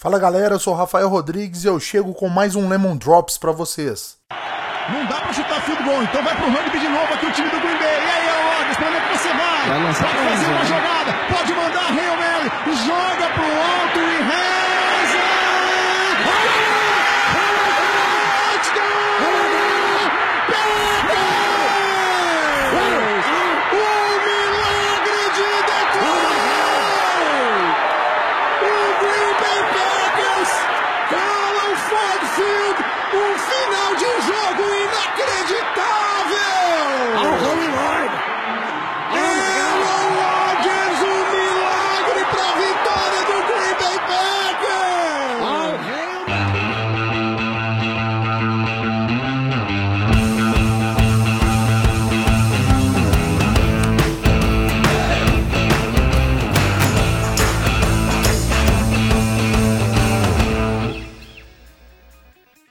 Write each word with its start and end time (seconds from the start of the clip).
Fala 0.00 0.18
galera, 0.18 0.54
eu 0.54 0.58
sou 0.58 0.72
o 0.72 0.76
Rafael 0.78 1.10
Rodrigues 1.10 1.62
e 1.62 1.66
eu 1.66 1.78
chego 1.78 2.14
com 2.14 2.26
mais 2.26 2.56
um 2.56 2.66
Lemon 2.70 2.96
Drops 2.96 3.36
para 3.36 3.52
vocês. 3.52 4.16
Não 4.88 5.04
dá 5.04 5.20
pra 5.20 5.30
chutar 5.30 5.60
field 5.60 5.82
goal, 5.82 6.02
então 6.02 6.24
vai 6.24 6.34
pro 6.36 6.50
rugby 6.50 6.80
de 6.80 6.88
novo 6.88 7.12
aqui 7.12 7.26
o 7.26 7.32
time 7.32 7.50
do 7.50 7.60
Green 7.60 7.76
Bay. 7.76 8.00
E 8.00 8.08
aí, 8.08 8.28
Aodes, 8.30 8.76
pra 8.78 8.86
onde 8.88 8.96
é 8.96 9.00
que 9.00 9.18
você 9.18 9.28
vai? 9.28 9.68
vai 9.68 9.92
pode 9.92 10.16
fazer 10.24 10.52
uma 10.52 10.64
jogada, 10.64 11.12
pode 11.28 11.52
mandar 11.52 11.86
Hail 11.92 12.16
Mary, 12.16 12.50
joga 12.86 13.19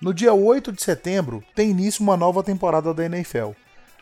No 0.10 0.14
dia 0.16 0.34
8 0.34 0.72
de 0.72 0.82
setembro, 0.82 1.44
tem 1.54 1.70
início 1.70 2.02
uma 2.02 2.18
nova 2.18 2.42
temporada 2.42 2.92
da 2.96 3.06
NFL, 3.06 3.52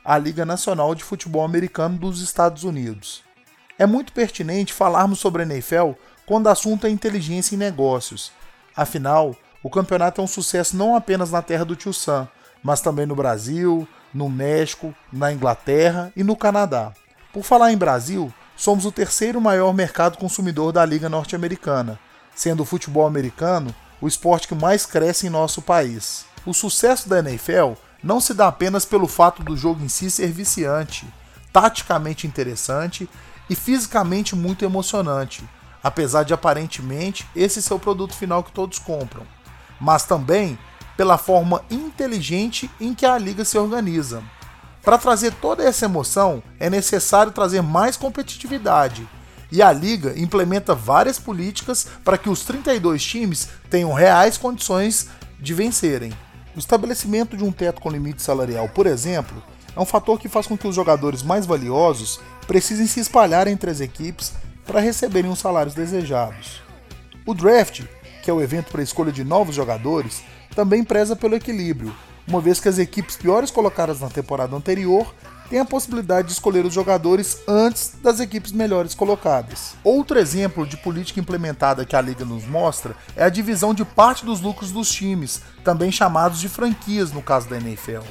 a 0.05 0.17
Liga 0.17 0.45
Nacional 0.45 0.95
de 0.95 1.03
Futebol 1.03 1.43
Americano 1.43 1.97
dos 1.97 2.21
Estados 2.21 2.63
Unidos. 2.63 3.25
É 3.77 3.85
muito 3.85 4.13
pertinente 4.13 4.71
falarmos 4.71 5.19
sobre 5.19 5.43
a 5.43 5.45
NFL 5.45 5.91
quando 6.25 6.45
o 6.45 6.49
assunto 6.49 6.87
é 6.87 6.89
inteligência 6.89 7.55
em 7.55 7.57
negócios. 7.57 8.31
Afinal, 8.73 9.35
o 9.61 9.69
campeonato 9.69 10.21
é 10.21 10.23
um 10.23 10.27
sucesso 10.27 10.77
não 10.77 10.95
apenas 10.95 11.29
na 11.29 11.41
terra 11.41 11.65
do 11.65 11.75
tio 11.75 11.91
Sam, 11.91 12.25
mas 12.63 12.79
também 12.79 13.05
no 13.05 13.13
Brasil, 13.13 13.85
no 14.13 14.29
México, 14.29 14.95
na 15.11 15.33
Inglaterra 15.33 16.13
e 16.15 16.23
no 16.23 16.37
Canadá. 16.37 16.93
Por 17.33 17.43
falar 17.43 17.73
em 17.73 17.77
Brasil, 17.77 18.33
somos 18.55 18.85
o 18.85 18.93
terceiro 18.93 19.41
maior 19.41 19.73
mercado 19.73 20.17
consumidor 20.17 20.71
da 20.71 20.85
Liga 20.85 21.09
Norte-Americana, 21.09 21.99
sendo 22.33 22.63
o 22.63 22.65
futebol 22.65 23.05
americano 23.05 23.75
o 24.01 24.07
esporte 24.07 24.47
que 24.47 24.55
mais 24.55 24.85
cresce 24.85 25.27
em 25.27 25.29
nosso 25.29 25.61
país. 25.61 26.25
O 26.45 26.53
sucesso 26.53 27.09
da 27.09 27.19
NFL 27.19 27.73
não 28.03 28.21
se 28.21 28.33
dá 28.33 28.47
apenas 28.47 28.85
pelo 28.85 29.07
fato 29.07 29.43
do 29.43 29.57
jogo 29.57 29.83
em 29.83 29.89
si 29.89 30.09
ser 30.09 30.31
viciante, 30.31 31.05
taticamente 31.51 32.27
interessante 32.27 33.09
e 33.49 33.55
fisicamente 33.55 34.35
muito 34.35 34.63
emocionante, 34.63 35.43
apesar 35.83 36.23
de 36.23 36.33
aparentemente 36.33 37.27
esse 37.35 37.61
ser 37.61 37.73
o 37.73 37.79
produto 37.79 38.13
final 38.13 38.43
que 38.43 38.51
todos 38.51 38.79
compram, 38.79 39.25
mas 39.79 40.03
também 40.03 40.57
pela 40.95 41.17
forma 41.17 41.63
inteligente 41.69 42.69
em 42.79 42.93
que 42.93 43.05
a 43.05 43.17
liga 43.17 43.45
se 43.45 43.57
organiza. 43.57 44.23
Para 44.81 44.97
trazer 44.97 45.33
toda 45.33 45.63
essa 45.63 45.85
emoção, 45.85 46.41
é 46.59 46.69
necessário 46.69 47.31
trazer 47.31 47.61
mais 47.61 47.97
competitividade, 47.97 49.07
e 49.51 49.61
a 49.61 49.71
liga 49.71 50.13
implementa 50.17 50.75
várias 50.75 51.19
políticas 51.19 51.87
para 52.03 52.17
que 52.17 52.29
os 52.29 52.43
32 52.43 53.03
times 53.03 53.49
tenham 53.69 53.93
reais 53.93 54.37
condições 54.37 55.07
de 55.39 55.53
vencerem. 55.53 56.11
O 56.55 56.59
estabelecimento 56.59 57.37
de 57.37 57.43
um 57.43 57.51
teto 57.51 57.81
com 57.81 57.89
limite 57.89 58.21
salarial, 58.21 58.67
por 58.69 58.87
exemplo, 58.87 59.41
é 59.75 59.79
um 59.79 59.85
fator 59.85 60.19
que 60.19 60.27
faz 60.27 60.47
com 60.47 60.57
que 60.57 60.67
os 60.67 60.75
jogadores 60.75 61.21
mais 61.21 61.45
valiosos 61.45 62.19
precisem 62.47 62.87
se 62.87 62.99
espalhar 62.99 63.47
entre 63.47 63.69
as 63.69 63.79
equipes 63.79 64.33
para 64.65 64.79
receberem 64.79 65.31
os 65.31 65.39
salários 65.39 65.75
desejados. 65.75 66.61
O 67.25 67.33
draft, 67.33 67.83
que 68.23 68.29
é 68.29 68.33
o 68.33 68.41
evento 68.41 68.71
para 68.71 68.81
a 68.81 68.83
escolha 68.83 69.11
de 69.11 69.23
novos 69.23 69.55
jogadores, 69.55 70.23
também 70.55 70.83
preza 70.83 71.15
pelo 71.15 71.35
equilíbrio, 71.35 71.95
uma 72.27 72.41
vez 72.41 72.59
que 72.59 72.67
as 72.67 72.77
equipes 72.77 73.15
piores 73.15 73.49
colocadas 73.49 74.01
na 74.01 74.09
temporada 74.09 74.55
anterior 74.55 75.13
têm 75.49 75.59
a 75.59 75.65
possibilidade 75.65 76.27
de 76.27 76.33
escolher 76.33 76.65
os 76.65 76.73
jogadores 76.73 77.41
antes 77.47 77.93
das 78.03 78.19
equipes 78.19 78.51
melhores 78.51 78.93
colocadas. 78.93 79.75
Outro 79.83 80.19
exemplo 80.19 80.67
de 80.67 80.75
política 80.75 81.21
implementada 81.21 81.85
que 81.85 81.95
a 81.95 82.01
liga 82.01 82.25
nos 82.25 82.45
mostra 82.45 82.95
é 83.15 83.23
a 83.23 83.29
divisão 83.29 83.73
de 83.73 83.85
parte 83.85 84.25
dos 84.25 84.41
lucros 84.41 84.71
dos 84.71 84.91
times, 84.91 85.41
também 85.63 85.89
chamados 85.89 86.39
de 86.39 86.49
franquias 86.49 87.13
no 87.13 87.21
caso 87.21 87.47
da 87.47 87.57
NFL. 87.57 88.03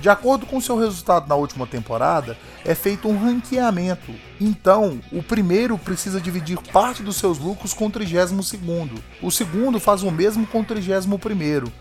De 0.00 0.08
acordo 0.08 0.44
com 0.44 0.60
seu 0.60 0.78
resultado 0.78 1.26
na 1.26 1.34
última 1.34 1.66
temporada, 1.66 2.36
é 2.64 2.74
feito 2.74 3.08
um 3.08 3.18
ranqueamento. 3.18 4.12
Então, 4.38 5.00
o 5.10 5.22
primeiro 5.22 5.78
precisa 5.78 6.20
dividir 6.20 6.58
parte 6.72 7.02
dos 7.02 7.16
seus 7.16 7.38
lucros 7.38 7.72
com 7.72 7.86
o 7.86 7.90
32 7.90 8.46
segundo. 8.46 9.02
O 9.22 9.30
segundo 9.30 9.80
faz 9.80 10.02
o 10.02 10.10
mesmo 10.10 10.46
com 10.46 10.60
o 10.60 10.64
31 10.64 11.18
primeiro 11.18 11.72